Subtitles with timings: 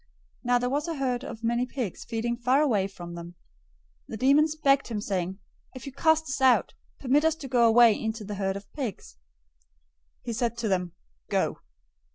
[0.45, 3.35] 008:030 Now there was a herd of many pigs feeding far away from them.
[4.07, 5.37] 008:031 The demons begged him, saying,
[5.75, 9.17] "If you cast us out, permit us to go away into the herd of pigs."
[10.21, 10.93] 008:032 He said to them,
[11.29, 11.59] "Go!"